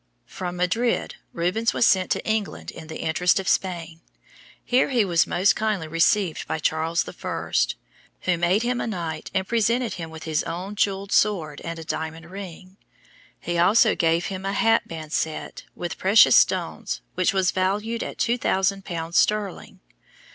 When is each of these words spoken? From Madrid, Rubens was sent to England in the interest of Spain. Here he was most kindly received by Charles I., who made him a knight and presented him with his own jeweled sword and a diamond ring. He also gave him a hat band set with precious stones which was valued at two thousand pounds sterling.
From 0.25 0.55
Madrid, 0.55 1.17
Rubens 1.31 1.75
was 1.75 1.85
sent 1.85 2.09
to 2.09 2.25
England 2.25 2.71
in 2.71 2.87
the 2.87 3.01
interest 3.01 3.39
of 3.39 3.47
Spain. 3.47 4.01
Here 4.65 4.89
he 4.89 5.05
was 5.05 5.27
most 5.27 5.55
kindly 5.55 5.87
received 5.87 6.47
by 6.47 6.57
Charles 6.57 7.07
I., 7.07 7.51
who 8.21 8.35
made 8.35 8.63
him 8.63 8.81
a 8.81 8.87
knight 8.87 9.29
and 9.35 9.47
presented 9.47 9.93
him 9.93 10.09
with 10.09 10.23
his 10.23 10.41
own 10.45 10.73
jeweled 10.73 11.11
sword 11.11 11.61
and 11.63 11.77
a 11.77 11.83
diamond 11.83 12.31
ring. 12.31 12.77
He 13.39 13.59
also 13.59 13.93
gave 13.93 14.25
him 14.25 14.43
a 14.43 14.53
hat 14.53 14.87
band 14.87 15.13
set 15.13 15.65
with 15.75 15.99
precious 15.99 16.35
stones 16.35 17.01
which 17.13 17.31
was 17.31 17.51
valued 17.51 18.01
at 18.01 18.17
two 18.17 18.39
thousand 18.39 18.83
pounds 18.83 19.17
sterling. 19.19 19.81